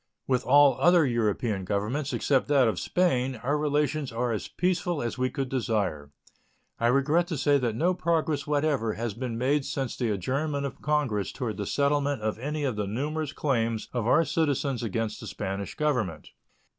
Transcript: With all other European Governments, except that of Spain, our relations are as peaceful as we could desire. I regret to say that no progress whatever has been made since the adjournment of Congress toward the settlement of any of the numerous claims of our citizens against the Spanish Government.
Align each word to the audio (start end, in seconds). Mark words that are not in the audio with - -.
With 0.25 0.43
all 0.47 0.77
other 0.79 1.05
European 1.05 1.63
Governments, 1.63 2.11
except 2.11 2.47
that 2.47 2.67
of 2.67 2.79
Spain, 2.79 3.35
our 3.43 3.55
relations 3.55 4.11
are 4.11 4.31
as 4.31 4.47
peaceful 4.47 4.99
as 4.99 5.19
we 5.19 5.29
could 5.29 5.47
desire. 5.47 6.09
I 6.79 6.87
regret 6.87 7.27
to 7.27 7.37
say 7.37 7.59
that 7.59 7.75
no 7.75 7.93
progress 7.93 8.47
whatever 8.47 8.93
has 8.93 9.13
been 9.13 9.37
made 9.37 9.63
since 9.63 9.95
the 9.95 10.09
adjournment 10.09 10.65
of 10.65 10.81
Congress 10.81 11.31
toward 11.31 11.57
the 11.57 11.67
settlement 11.67 12.23
of 12.23 12.39
any 12.39 12.63
of 12.63 12.77
the 12.77 12.87
numerous 12.87 13.31
claims 13.31 13.89
of 13.93 14.07
our 14.07 14.25
citizens 14.25 14.81
against 14.81 15.19
the 15.19 15.27
Spanish 15.27 15.75
Government. 15.75 16.29